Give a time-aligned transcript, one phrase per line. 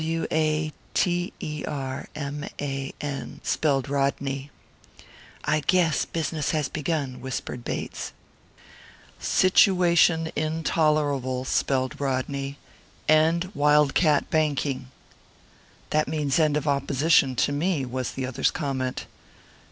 [0.01, 4.49] "W a t e r m a n," spelled Rodney.
[5.45, 8.11] "I guess business has begun," whispered Bates.
[9.19, 12.57] "Situation intolerable," spelled Rodney.
[13.07, 14.87] "End wildcat banking."
[15.91, 19.05] "That means end of opposition to me," was the other's comment.